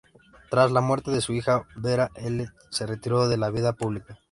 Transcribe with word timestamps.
Tras 0.49 0.71
la 0.71 0.81
muerte 0.81 1.11
de 1.11 1.21
su 1.21 1.31
hija, 1.33 1.67
Vera-Ellen 1.75 2.49
se 2.71 2.87
retiró 2.87 3.29
de 3.29 3.37
la 3.37 3.51
vida 3.51 3.73
pública. 3.73 4.17